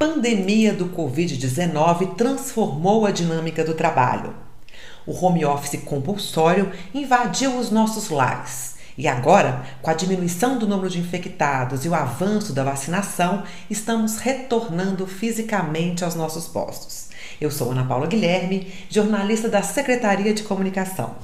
pandemia 0.00 0.72
do 0.72 0.86
Covid-19 0.86 2.14
transformou 2.14 3.04
a 3.04 3.10
dinâmica 3.10 3.62
do 3.62 3.74
trabalho. 3.74 4.34
O 5.06 5.12
home 5.12 5.44
office 5.44 5.78
compulsório 5.84 6.72
invadiu 6.94 7.58
os 7.58 7.70
nossos 7.70 8.08
lares. 8.08 8.76
E 8.96 9.06
agora, 9.06 9.62
com 9.82 9.90
a 9.90 9.94
diminuição 9.94 10.58
do 10.58 10.66
número 10.66 10.88
de 10.88 10.98
infectados 10.98 11.84
e 11.84 11.88
o 11.90 11.94
avanço 11.94 12.54
da 12.54 12.64
vacinação, 12.64 13.42
estamos 13.68 14.16
retornando 14.16 15.06
fisicamente 15.06 16.02
aos 16.02 16.14
nossos 16.14 16.48
postos. 16.48 17.10
Eu 17.38 17.50
sou 17.50 17.70
Ana 17.70 17.84
Paula 17.84 18.06
Guilherme, 18.06 18.72
jornalista 18.88 19.50
da 19.50 19.62
Secretaria 19.62 20.32
de 20.32 20.42
Comunicação. 20.44 21.14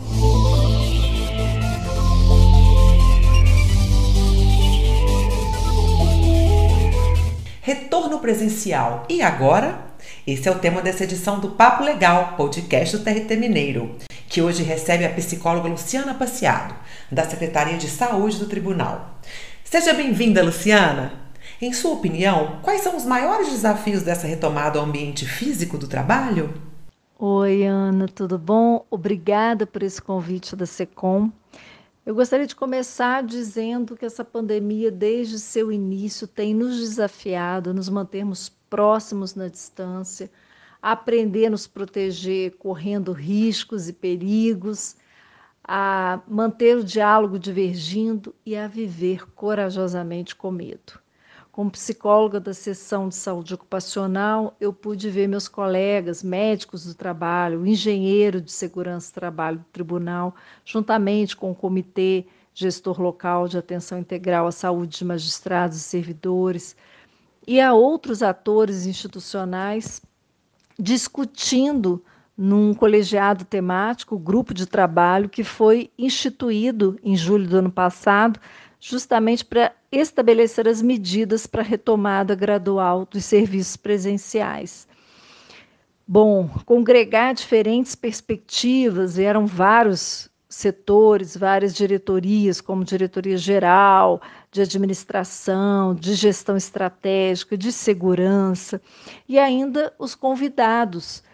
Retorno 7.96 8.18
presencial. 8.18 9.06
E 9.08 9.22
agora? 9.22 9.80
Esse 10.26 10.46
é 10.46 10.52
o 10.52 10.58
tema 10.58 10.82
dessa 10.82 11.04
edição 11.04 11.40
do 11.40 11.52
Papo 11.52 11.82
Legal, 11.82 12.34
podcast 12.36 12.94
do 12.94 13.02
TRT 13.02 13.36
Mineiro, 13.36 13.96
que 14.28 14.42
hoje 14.42 14.62
recebe 14.62 15.06
a 15.06 15.08
psicóloga 15.08 15.70
Luciana 15.70 16.12
Passeado, 16.12 16.74
da 17.10 17.24
Secretaria 17.24 17.78
de 17.78 17.88
Saúde 17.88 18.38
do 18.38 18.44
Tribunal. 18.44 19.18
Seja 19.64 19.94
bem-vinda, 19.94 20.44
Luciana! 20.44 21.10
Em 21.58 21.72
sua 21.72 21.92
opinião, 21.92 22.58
quais 22.62 22.82
são 22.82 22.98
os 22.98 23.06
maiores 23.06 23.48
desafios 23.48 24.02
dessa 24.02 24.26
retomada 24.26 24.78
ao 24.78 24.84
ambiente 24.84 25.24
físico 25.24 25.78
do 25.78 25.88
trabalho? 25.88 26.52
Oi, 27.18 27.64
Ana, 27.64 28.08
tudo 28.08 28.38
bom? 28.38 28.84
Obrigada 28.90 29.66
por 29.66 29.82
esse 29.82 30.02
convite 30.02 30.54
da 30.54 30.66
SECOM. 30.66 31.30
Eu 32.06 32.14
gostaria 32.14 32.46
de 32.46 32.54
começar 32.54 33.20
dizendo 33.24 33.96
que 33.96 34.06
essa 34.06 34.24
pandemia, 34.24 34.92
desde 34.92 35.40
seu 35.40 35.72
início, 35.72 36.28
tem 36.28 36.54
nos 36.54 36.78
desafiado 36.78 37.70
a 37.70 37.72
nos 37.72 37.88
mantermos 37.88 38.48
próximos 38.70 39.34
na 39.34 39.48
distância, 39.48 40.30
a 40.80 40.92
aprender 40.92 41.46
a 41.46 41.50
nos 41.50 41.66
proteger 41.66 42.52
correndo 42.58 43.10
riscos 43.10 43.88
e 43.88 43.92
perigos, 43.92 44.96
a 45.64 46.22
manter 46.28 46.76
o 46.76 46.84
diálogo 46.84 47.40
divergindo 47.40 48.32
e 48.46 48.56
a 48.56 48.68
viver 48.68 49.26
corajosamente 49.32 50.36
com 50.36 50.52
medo. 50.52 51.00
Como 51.56 51.70
psicóloga 51.70 52.38
da 52.38 52.52
seção 52.52 53.08
de 53.08 53.14
saúde 53.14 53.54
ocupacional, 53.54 54.54
eu 54.60 54.74
pude 54.74 55.08
ver 55.08 55.26
meus 55.26 55.48
colegas, 55.48 56.22
médicos 56.22 56.84
do 56.84 56.94
trabalho, 56.94 57.66
engenheiro 57.66 58.42
de 58.42 58.52
segurança 58.52 59.10
do 59.10 59.14
trabalho 59.14 59.58
do 59.60 59.64
tribunal, 59.72 60.34
juntamente 60.66 61.34
com 61.34 61.50
o 61.50 61.54
comitê 61.54 62.26
gestor 62.52 63.00
local 63.00 63.48
de 63.48 63.56
atenção 63.56 63.98
integral 63.98 64.46
à 64.46 64.52
saúde 64.52 64.98
de 64.98 65.04
magistrados 65.06 65.78
e 65.78 65.80
servidores, 65.80 66.76
e 67.46 67.58
a 67.58 67.72
outros 67.72 68.22
atores 68.22 68.84
institucionais 68.84 70.02
discutindo 70.78 72.04
num 72.36 72.74
colegiado 72.74 73.46
temático, 73.46 74.18
grupo 74.18 74.52
de 74.52 74.66
trabalho 74.66 75.26
que 75.26 75.42
foi 75.42 75.90
instituído 75.96 76.98
em 77.02 77.16
julho 77.16 77.48
do 77.48 77.56
ano 77.56 77.72
passado 77.72 78.38
justamente 78.88 79.44
para 79.44 79.72
estabelecer 79.90 80.68
as 80.68 80.80
medidas 80.80 81.44
para 81.44 81.60
a 81.60 81.64
retomada 81.64 82.36
gradual 82.36 83.04
dos 83.04 83.24
serviços 83.24 83.76
presenciais. 83.76 84.86
Bom, 86.06 86.48
congregar 86.64 87.34
diferentes 87.34 87.96
perspectivas, 87.96 89.18
eram 89.18 89.44
vários 89.44 90.30
setores, 90.48 91.36
várias 91.36 91.74
diretorias, 91.74 92.60
como 92.60 92.84
diretoria 92.84 93.36
geral, 93.36 94.22
de 94.52 94.62
administração, 94.62 95.92
de 95.92 96.14
gestão 96.14 96.56
estratégica, 96.56 97.58
de 97.58 97.72
segurança, 97.72 98.80
e 99.28 99.36
ainda 99.36 99.92
os 99.98 100.14
convidados, 100.14 101.24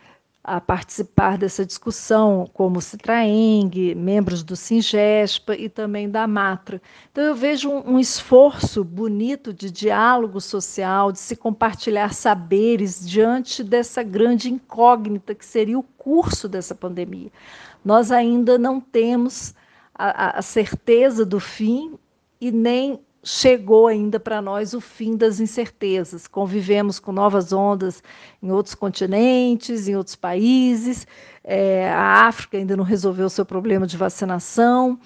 a 0.45 0.61
participar 0.61 1.39
dessa 1.39 1.65
discussão, 1.65 2.51
como 2.53 2.81
Citraeng, 2.81 3.95
membros 3.95 4.43
do 4.43 4.57
Singespa 4.57 5.55
e 5.55 5.69
também 5.69 6.11
da 6.11 6.27
Matra. 6.27 6.83
Então, 7.13 7.23
eu 7.23 7.35
vejo 7.35 7.70
um, 7.70 7.92
um, 7.92 7.98
esforço 7.98 8.83
bonito 8.83 9.52
de 9.52 9.70
diálogo 9.70 10.41
social, 10.41 11.13
de 11.13 11.20
se 11.20 11.36
compartilhar 11.36 12.13
saberes 12.13 13.08
diante 13.08 13.63
dessa 13.63 14.02
grande 14.02 14.51
incógnita 14.51 15.33
que 15.33 15.47
seria 15.47 15.79
o 15.79 15.85
curso 15.97 16.48
dessa 16.48 16.75
pandemia. 16.75 17.31
Nós 17.85 18.11
ainda 18.11 18.58
não 18.58 18.81
temos 18.81 19.55
a, 19.95 20.39
a 20.39 20.42
certeza 20.42 21.25
do 21.25 21.39
fim 21.39 21.97
e 22.41 22.51
nem 22.51 22.98
chegou 23.24 23.86
ainda 23.86 24.18
para 24.18 24.42
nós 24.42 24.74
o 24.74 24.80
fim 24.80 25.16
das 25.16 25.38
incertezas. 25.38 26.27
Convivemos 26.27 26.98
com 26.98 27.12
novas 27.12 27.52
ondas 27.52 28.02
em 28.42 28.50
outros 28.50 28.74
continentes, 28.74 29.86
em 29.86 29.96
outros 29.96 30.16
países. 30.16 31.06
É, 31.44 31.88
a 31.90 32.27
África 32.27 32.58
ainda 32.58 32.77
não 32.77 32.84
resolveu 32.84 33.27
o 33.27 33.30
seu 33.30 33.44
problema 33.44 33.86
de 33.86 33.96
vacinação 33.96 34.98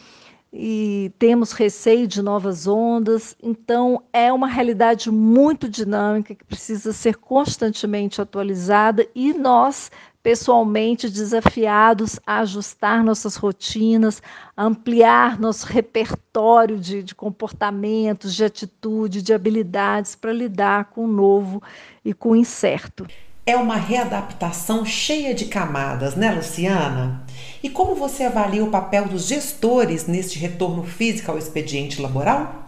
e 0.52 1.12
temos 1.18 1.52
receio 1.52 2.06
de 2.06 2.22
novas 2.22 2.66
ondas. 2.66 3.36
Então, 3.42 4.02
é 4.12 4.32
uma 4.32 4.48
realidade 4.48 5.10
muito 5.10 5.68
dinâmica 5.68 6.34
que 6.34 6.44
precisa 6.44 6.92
ser 6.92 7.16
constantemente 7.16 8.22
atualizada 8.22 9.06
e 9.14 9.34
nós 9.34 9.90
pessoalmente 10.26 11.08
desafiados 11.08 12.18
a 12.26 12.40
ajustar 12.40 13.04
nossas 13.04 13.36
rotinas, 13.36 14.20
ampliar 14.56 15.38
nosso 15.38 15.64
repertório 15.64 16.80
de, 16.80 17.00
de 17.00 17.14
comportamentos, 17.14 18.34
de 18.34 18.42
atitude, 18.42 19.22
de 19.22 19.32
habilidades 19.32 20.16
para 20.16 20.32
lidar 20.32 20.86
com 20.86 21.04
o 21.04 21.06
novo 21.06 21.62
e 22.04 22.12
com 22.12 22.30
o 22.30 22.36
incerto. 22.36 23.06
É 23.46 23.56
uma 23.56 23.76
readaptação 23.76 24.84
cheia 24.84 25.32
de 25.32 25.44
camadas, 25.44 26.16
né, 26.16 26.32
Luciana? 26.32 27.24
E 27.62 27.70
como 27.70 27.94
você 27.94 28.24
avalia 28.24 28.64
o 28.64 28.70
papel 28.72 29.06
dos 29.06 29.28
gestores 29.28 30.08
neste 30.08 30.40
retorno 30.40 30.82
físico 30.82 31.30
ao 31.30 31.38
expediente 31.38 32.02
laboral? 32.02 32.65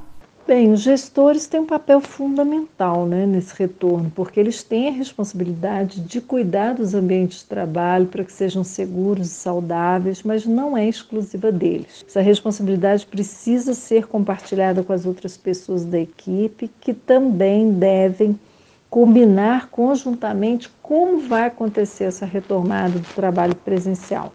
Bem, 0.49 0.73
os 0.73 0.81
gestores 0.81 1.47
têm 1.47 1.61
um 1.61 1.67
papel 1.67 2.01
fundamental 2.01 3.05
né, 3.05 3.27
nesse 3.27 3.55
retorno, 3.55 4.11
porque 4.17 4.41
eles 4.41 4.63
têm 4.63 4.89
a 4.89 4.93
responsabilidade 4.93 6.01
de 6.01 6.23
cuidar 6.23 6.73
dos 6.73 6.95
ambientes 6.95 7.41
de 7.41 7.45
trabalho 7.45 8.07
para 8.07 8.25
que 8.25 8.33
sejam 8.33 8.65
seguros 8.65 9.27
e 9.27 9.35
saudáveis, 9.35 10.23
mas 10.23 10.47
não 10.47 10.75
é 10.75 10.89
exclusiva 10.89 11.53
deles. 11.53 12.03
Essa 12.09 12.23
responsabilidade 12.23 13.05
precisa 13.05 13.75
ser 13.75 14.07
compartilhada 14.07 14.83
com 14.83 14.91
as 14.91 15.05
outras 15.05 15.37
pessoas 15.37 15.85
da 15.85 16.01
equipe, 16.01 16.71
que 16.81 16.95
também 16.95 17.71
devem 17.71 18.41
combinar 18.89 19.69
conjuntamente 19.69 20.71
como 20.81 21.29
vai 21.29 21.45
acontecer 21.45 22.05
essa 22.05 22.25
retomada 22.25 22.99
do 22.99 23.15
trabalho 23.15 23.55
presencial, 23.55 24.33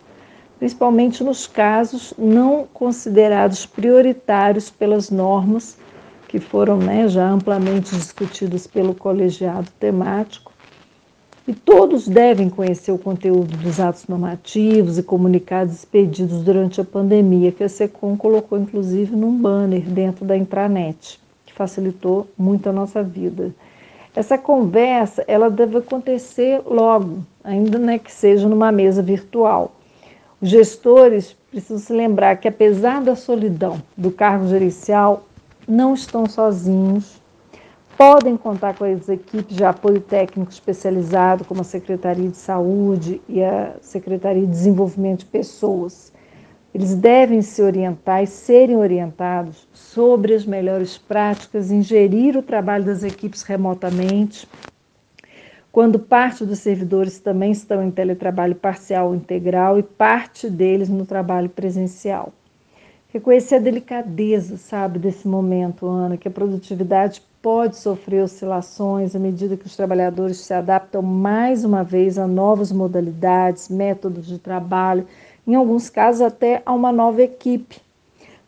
principalmente 0.60 1.24
nos 1.24 1.48
casos 1.48 2.14
não 2.20 2.68
considerados 2.72 3.66
prioritários 3.66 4.70
pelas 4.70 5.10
normas 5.10 5.82
que 6.34 6.40
foram 6.40 6.78
né, 6.78 7.08
já 7.08 7.30
amplamente 7.30 7.96
discutidos 7.96 8.66
pelo 8.66 8.96
colegiado 8.96 9.70
temático. 9.80 10.52
E 11.48 11.54
todos 11.54 12.08
devem 12.08 12.50
conhecer 12.50 12.92
o 12.92 12.98
conteúdo 12.98 13.56
dos 13.58 13.80
atos 13.80 14.08
normativos 14.08 14.98
e 14.98 15.04
comunicados 15.04 15.76
expedidos 15.76 16.42
durante 16.42 16.82
a 16.82 16.84
pandemia, 16.84 17.52
que 17.52 17.64
a 17.64 17.70
SECOM 17.70 18.18
colocou 18.18 18.58
inclusive 18.58 19.16
num 19.16 19.38
banner 19.38 19.82
dentro 19.82 20.26
da 20.26 20.36
intranet, 20.36 21.20
que 21.46 21.54
facilitou 21.54 22.28
muito 22.36 22.68
a 22.68 22.74
nossa 22.74 23.04
vida. 23.04 23.54
Essa 24.16 24.36
conversa 24.36 25.24
ela 25.28 25.52
deve 25.52 25.78
acontecer 25.78 26.64
logo, 26.66 27.20
ainda 27.44 27.78
né, 27.78 28.00
que 28.00 28.12
seja 28.12 28.50
numa 28.50 28.72
mesa 28.72 29.04
virtual. 29.04 29.72
Os 30.42 30.50
gestores 30.50 31.36
precisam 31.52 31.78
se 31.78 31.94
lembrar 31.94 32.38
que, 32.38 32.48
apesar 32.48 33.04
da 33.04 33.16
solidão 33.16 33.80
do 33.96 34.10
cargo 34.10 34.48
gerencial, 34.48 35.28
não 35.68 35.94
estão 35.94 36.26
sozinhos, 36.26 37.22
podem 37.98 38.36
contar 38.36 38.76
com 38.76 38.84
as 38.84 39.08
equipes 39.08 39.56
de 39.56 39.64
apoio 39.64 40.02
técnico 40.02 40.52
especializado, 40.52 41.46
como 41.46 41.62
a 41.62 41.64
Secretaria 41.64 42.30
de 42.30 42.38
Saúde 42.38 43.22
e 43.30 43.42
a 43.44 43.76
Secretaria 43.82 44.42
de 44.42 44.52
Desenvolvimento 44.52 45.20
de 45.20 45.26
Pessoas. 45.26 46.12
Eles 46.74 46.96
devem 46.96 47.42
se 47.42 47.62
orientar 47.62 48.24
e 48.24 48.28
serem 48.28 48.78
orientados 48.78 49.68
sobre 49.72 50.34
as 50.34 50.46
melhores 50.46 50.98
práticas 50.98 51.72
em 51.72 51.84
gerir 51.84 52.36
o 52.36 52.42
trabalho 52.42 52.84
das 52.84 53.04
equipes 53.04 53.44
remotamente, 53.44 54.48
quando 55.72 56.00
parte 56.00 56.46
dos 56.46 56.60
servidores 56.60 57.20
também 57.20 57.52
estão 57.52 57.84
em 57.84 57.92
teletrabalho 57.92 58.56
parcial 58.56 59.08
ou 59.08 59.16
integral 59.16 59.78
e 59.78 59.84
parte 59.84 60.50
deles 60.50 60.90
no 60.90 61.06
trabalho 61.06 61.50
presencial 61.50 62.34
reconhecer 63.14 63.56
a 63.56 63.60
delicadeza, 63.60 64.58
sabe, 64.58 64.98
desse 64.98 65.28
momento, 65.28 65.86
Ana, 65.86 66.18
que 66.18 66.28
a 66.28 66.32
produtividade 66.32 67.22
pode 67.44 67.76
sofrer 67.78 68.24
oscilações 68.24 69.16
à 69.16 69.20
medida 69.20 69.56
que 69.56 69.68
os 69.68 69.76
trabalhadores 69.76 70.38
se 70.38 70.52
adaptam 70.52 71.04
mais 71.04 71.64
uma 71.64 71.84
vez 71.84 72.18
a 72.18 72.26
novas 72.26 72.72
modalidades, 72.72 73.70
métodos 73.70 74.26
de 74.26 74.40
trabalho, 74.40 75.06
em 75.46 75.54
alguns 75.54 75.92
casos 75.92 76.22
até 76.22 76.64
a 76.66 76.74
uma 76.74 76.92
nova 76.92 77.22
equipe. 77.22 77.80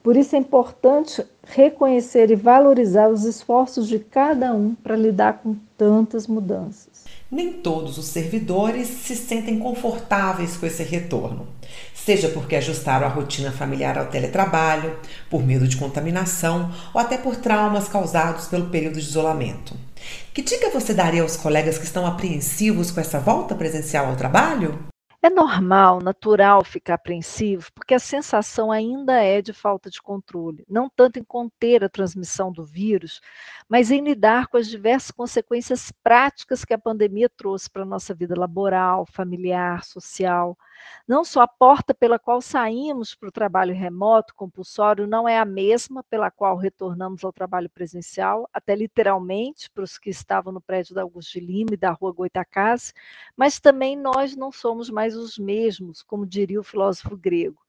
Por 0.01 0.17
isso 0.17 0.35
é 0.35 0.39
importante 0.39 1.23
reconhecer 1.43 2.31
e 2.31 2.35
valorizar 2.35 3.09
os 3.09 3.23
esforços 3.23 3.87
de 3.87 3.99
cada 3.99 4.51
um 4.53 4.73
para 4.73 4.95
lidar 4.95 5.41
com 5.43 5.55
tantas 5.77 6.25
mudanças. 6.25 6.94
Nem 7.29 7.53
todos 7.53 7.97
os 7.97 8.05
servidores 8.05 8.87
se 8.87 9.15
sentem 9.15 9.57
confortáveis 9.57 10.55
com 10.57 10.65
esse 10.67 10.83
retorno, 10.83 11.47
seja 11.93 12.29
porque 12.29 12.55
ajustaram 12.55 13.07
a 13.07 13.09
rotina 13.09 13.51
familiar 13.51 13.97
ao 13.97 14.05
teletrabalho, 14.05 14.95
por 15.27 15.43
medo 15.43 15.67
de 15.67 15.75
contaminação 15.75 16.71
ou 16.93 17.01
até 17.01 17.17
por 17.17 17.35
traumas 17.35 17.87
causados 17.87 18.47
pelo 18.47 18.69
período 18.69 18.99
de 18.99 19.07
isolamento. 19.07 19.75
Que 20.33 20.43
dica 20.43 20.69
você 20.69 20.93
daria 20.93 21.23
aos 21.23 21.35
colegas 21.35 21.79
que 21.79 21.85
estão 21.85 22.05
apreensivos 22.05 22.91
com 22.91 22.99
essa 22.99 23.19
volta 23.19 23.55
presencial 23.55 24.05
ao 24.05 24.15
trabalho? 24.15 24.87
É 25.25 25.29
normal, 25.31 26.01
natural 26.01 26.63
ficar 26.63 26.93
apreensivo, 26.93 27.71
porque 27.73 27.95
a 27.95 27.99
sensação 27.99 28.71
ainda 28.71 29.23
é 29.23 29.41
de 29.41 29.53
falta 29.53 29.89
de 29.89 29.99
controle, 29.99 30.63
não 30.69 30.87
tanto 30.87 31.17
em 31.17 31.23
conter 31.23 31.83
a 31.83 31.89
transmissão 31.89 32.51
do 32.51 32.63
vírus, 32.63 33.19
mas 33.67 33.89
em 33.89 34.01
lidar 34.03 34.47
com 34.47 34.57
as 34.57 34.67
diversas 34.67 35.09
consequências 35.11 35.91
práticas 36.03 36.63
que 36.63 36.73
a 36.73 36.77
pandemia 36.77 37.27
trouxe 37.27 37.69
para 37.69 37.81
a 37.81 37.85
nossa 37.85 38.13
vida 38.13 38.37
laboral, 38.37 39.05
familiar, 39.07 39.83
social. 39.83 40.57
Não 41.07 41.23
só 41.23 41.41
a 41.41 41.47
porta 41.47 41.93
pela 41.93 42.19
qual 42.19 42.41
saímos 42.41 43.15
para 43.15 43.29
o 43.29 43.31
trabalho 43.31 43.73
remoto 43.73 44.35
compulsório 44.35 45.07
não 45.07 45.27
é 45.27 45.37
a 45.39 45.45
mesma 45.45 46.03
pela 46.03 46.29
qual 46.29 46.57
retornamos 46.57 47.23
ao 47.23 47.33
trabalho 47.33 47.69
presencial, 47.69 48.47
até 48.53 48.75
literalmente 48.75 49.69
para 49.71 49.83
os 49.83 49.97
que 49.97 50.09
estavam 50.11 50.53
no 50.53 50.61
prédio 50.61 50.93
da 50.93 51.01
Augusto 51.01 51.33
de 51.33 51.39
Lima 51.39 51.73
e 51.73 51.77
da 51.77 51.91
Rua 51.91 52.11
Goitacazes, 52.11 52.93
mas 53.35 53.59
também 53.59 53.95
nós 53.95 54.35
não 54.35 54.51
somos 54.51 54.89
mais 54.89 55.15
os 55.15 55.39
mesmos, 55.39 56.03
como 56.03 56.25
diria 56.25 56.59
o 56.59 56.63
filósofo 56.63 57.17
grego. 57.17 57.59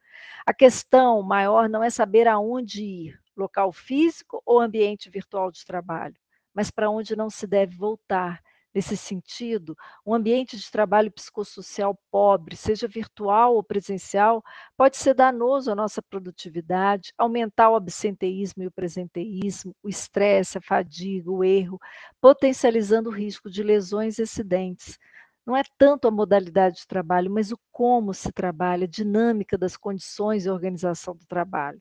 A 0.45 0.53
questão 0.53 1.23
maior 1.23 1.69
não 1.69 1.83
é 1.83 1.91
saber 1.91 2.29
aonde 2.29 2.83
ir, 2.83 3.26
local 3.37 3.73
físico 3.73 4.43
ou 4.45 4.61
ambiente 4.61 5.11
virtual 5.11 5.51
de 5.51 5.65
trabalho, 5.65 6.17
mas 6.55 6.71
para 6.71 6.91
onde 6.91 7.17
não 7.17 7.31
se 7.31 7.47
deve 7.47 7.77
voltar. 7.77 8.41
Nesse 8.75 8.95
sentido, 8.95 9.75
um 10.05 10.13
ambiente 10.13 10.55
de 10.55 10.71
trabalho 10.71 11.11
psicossocial 11.11 11.99
pobre, 12.11 12.55
seja 12.55 12.87
virtual 12.87 13.55
ou 13.55 13.63
presencial, 13.65 14.43
pode 14.77 14.99
ser 14.99 15.15
danoso 15.15 15.71
à 15.73 15.75
nossa 15.75 16.03
produtividade, 16.03 17.11
aumentar 17.17 17.71
o 17.71 17.75
absenteísmo 17.75 18.63
e 18.63 18.67
o 18.67 18.71
presenteísmo, 18.71 19.75
o 19.83 19.89
estresse, 19.89 20.59
a 20.59 20.61
fadiga, 20.61 21.31
o 21.31 21.43
erro, 21.43 21.81
potencializando 22.21 23.09
o 23.09 23.13
risco 23.15 23.49
de 23.49 23.63
lesões 23.63 24.19
e 24.19 24.23
acidentes. 24.25 24.99
Não 25.47 25.57
é 25.57 25.63
tanto 25.79 26.07
a 26.07 26.11
modalidade 26.11 26.77
de 26.77 26.87
trabalho, 26.87 27.31
mas 27.31 27.53
o 27.53 27.59
como 27.73 28.13
se 28.13 28.31
trabalha, 28.31 28.85
a 28.85 28.89
dinâmica 28.89 29.57
das 29.57 29.75
condições 29.75 30.45
e 30.45 30.51
organização 30.51 31.17
do 31.17 31.25
trabalho. 31.25 31.81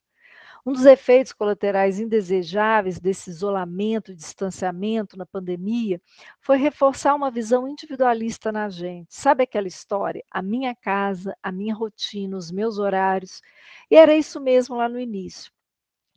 Um 0.65 0.73
dos 0.73 0.85
efeitos 0.87 1.31
colaterais 1.31 1.99
indesejáveis 1.99 2.99
desse 2.99 3.29
isolamento 3.29 4.11
e 4.11 4.15
distanciamento 4.15 5.15
na 5.15 5.23
pandemia 5.23 6.01
foi 6.41 6.57
reforçar 6.57 7.13
uma 7.13 7.29
visão 7.29 7.67
individualista 7.67 8.51
na 8.51 8.67
gente. 8.67 9.13
Sabe 9.13 9.43
aquela 9.43 9.67
história? 9.67 10.23
A 10.31 10.41
minha 10.41 10.73
casa, 10.73 11.37
a 11.43 11.51
minha 11.51 11.75
rotina, 11.75 12.35
os 12.35 12.49
meus 12.49 12.79
horários. 12.79 13.43
E 13.91 13.95
era 13.95 14.15
isso 14.15 14.39
mesmo 14.41 14.75
lá 14.75 14.89
no 14.89 14.99
início. 14.99 15.51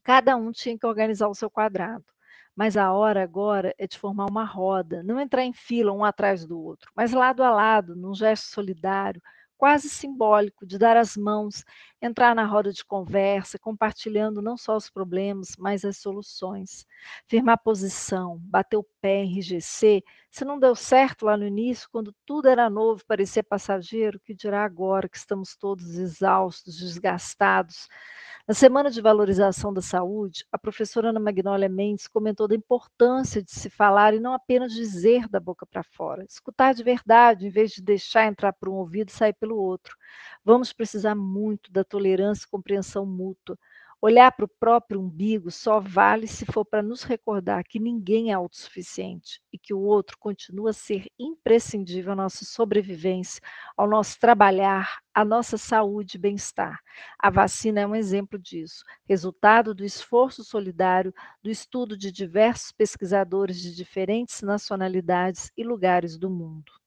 Cada 0.02 0.34
um 0.34 0.50
tinha 0.50 0.78
que 0.78 0.86
organizar 0.86 1.28
o 1.28 1.34
seu 1.34 1.50
quadrado. 1.50 2.06
Mas 2.56 2.74
a 2.74 2.90
hora 2.90 3.22
agora 3.22 3.74
é 3.76 3.86
de 3.86 3.98
formar 3.98 4.24
uma 4.30 4.44
roda, 4.44 5.02
não 5.02 5.20
entrar 5.20 5.44
em 5.44 5.52
fila 5.52 5.92
um 5.92 6.02
atrás 6.02 6.44
do 6.44 6.58
outro, 6.58 6.90
mas 6.96 7.12
lado 7.12 7.44
a 7.44 7.50
lado, 7.50 7.94
num 7.94 8.12
gesto 8.12 8.46
solidário, 8.46 9.22
quase 9.58 9.90
simbólico 9.90 10.64
de 10.64 10.78
dar 10.78 10.96
as 10.96 11.16
mãos, 11.16 11.64
entrar 12.00 12.34
na 12.34 12.44
roda 12.44 12.72
de 12.72 12.84
conversa, 12.84 13.58
compartilhando 13.58 14.40
não 14.40 14.56
só 14.56 14.76
os 14.76 14.88
problemas, 14.88 15.54
mas 15.58 15.84
as 15.84 15.98
soluções. 15.98 16.86
Firmar 17.26 17.58
posição, 17.62 18.38
bater 18.42 18.76
o 18.76 18.86
pé, 19.00 19.24
enrijecer. 19.24 20.02
Se 20.30 20.44
não 20.44 20.58
deu 20.58 20.74
certo 20.74 21.26
lá 21.26 21.36
no 21.36 21.46
início, 21.46 21.88
quando 21.90 22.14
tudo 22.24 22.48
era 22.48 22.70
novo, 22.70 23.02
parecia 23.06 23.42
passageiro, 23.42 24.20
que 24.20 24.34
dirá 24.34 24.64
agora 24.64 25.08
que 25.08 25.16
estamos 25.16 25.56
todos 25.56 25.96
exaustos, 25.96 26.78
desgastados? 26.78 27.88
Na 28.48 28.54
Semana 28.54 28.90
de 28.90 29.02
Valorização 29.02 29.74
da 29.74 29.82
Saúde, 29.82 30.46
a 30.50 30.56
professora 30.56 31.10
Ana 31.10 31.20
Magnólia 31.20 31.68
Mendes 31.68 32.06
comentou 32.06 32.48
da 32.48 32.54
importância 32.54 33.42
de 33.42 33.50
se 33.50 33.68
falar 33.68 34.14
e 34.14 34.20
não 34.20 34.32
apenas 34.32 34.72
dizer 34.72 35.28
da 35.28 35.38
boca 35.38 35.66
para 35.66 35.82
fora. 35.82 36.24
Escutar 36.24 36.72
de 36.72 36.82
verdade, 36.82 37.46
em 37.46 37.50
vez 37.50 37.72
de 37.72 37.82
deixar 37.82 38.26
entrar 38.26 38.54
por 38.54 38.70
um 38.70 38.76
ouvido 38.76 39.10
e 39.10 39.12
sair 39.12 39.34
pelo 39.34 39.54
outro. 39.58 39.94
Vamos 40.42 40.72
precisar 40.72 41.14
muito 41.14 41.70
da 41.70 41.84
tolerância 41.88 42.44
e 42.44 42.50
compreensão 42.50 43.06
mútua. 43.06 43.58
Olhar 44.00 44.31
para 44.31 44.44
o 44.44 44.49
próprio 44.61 45.00
umbigo 45.00 45.50
só 45.50 45.81
vale 45.81 46.29
se 46.29 46.46
for 46.46 46.64
para 46.64 46.81
nos 46.81 47.02
recordar 47.02 47.64
que 47.64 47.81
ninguém 47.81 48.31
é 48.31 48.35
autossuficiente 48.35 49.43
e 49.52 49.58
que 49.58 49.75
o 49.75 49.81
outro 49.81 50.17
continua 50.17 50.70
a 50.70 50.73
ser 50.73 51.06
imprescindível 51.19 52.12
à 52.12 52.17
nossa 52.17 52.44
sobrevivência, 52.44 53.43
ao 53.76 53.88
nosso 53.88 54.17
trabalhar, 54.20 55.00
à 55.12 55.25
nossa 55.25 55.58
saúde 55.58 56.17
e 56.17 56.20
bem-estar. 56.20 56.79
A 57.19 57.29
vacina 57.29 57.81
é 57.81 57.87
um 57.88 57.94
exemplo 57.96 58.38
disso, 58.38 58.85
resultado 59.05 59.75
do 59.75 59.85
esforço 59.85 60.44
solidário, 60.44 61.12
do 61.43 61.50
estudo 61.50 61.99
de 61.99 62.12
diversos 62.12 62.70
pesquisadores 62.70 63.61
de 63.61 63.75
diferentes 63.75 64.43
nacionalidades 64.43 65.50
e 65.56 65.64
lugares 65.64 66.17
do 66.17 66.31
mundo. 66.31 66.77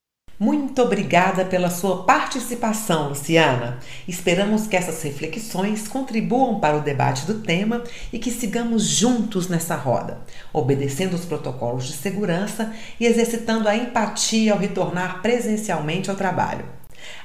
Muito 0.41 0.81
obrigada 0.81 1.45
pela 1.45 1.69
sua 1.69 2.03
participação, 2.03 3.09
Luciana. 3.09 3.77
Esperamos 4.07 4.65
que 4.65 4.75
essas 4.75 4.99
reflexões 5.03 5.87
contribuam 5.87 6.59
para 6.59 6.77
o 6.77 6.81
debate 6.81 7.27
do 7.27 7.41
tema 7.41 7.83
e 8.11 8.17
que 8.17 8.31
sigamos 8.31 8.83
juntos 8.83 9.47
nessa 9.47 9.75
roda, 9.75 10.17
obedecendo 10.51 11.13
os 11.13 11.25
protocolos 11.25 11.85
de 11.85 11.93
segurança 11.93 12.73
e 12.99 13.05
exercitando 13.05 13.69
a 13.69 13.75
empatia 13.75 14.53
ao 14.53 14.57
retornar 14.57 15.21
presencialmente 15.21 16.09
ao 16.09 16.15
trabalho. 16.15 16.65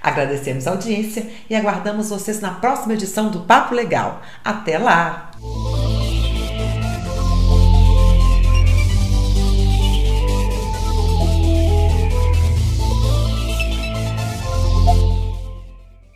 Agradecemos 0.03 0.67
a 0.67 0.73
audiência 0.73 1.27
e 1.49 1.57
aguardamos 1.57 2.11
vocês 2.11 2.39
na 2.39 2.51
próxima 2.51 2.93
edição 2.93 3.31
do 3.31 3.41
Papo 3.41 3.75
Legal. 3.75 4.21
Até 4.45 4.77
lá! 4.77 5.31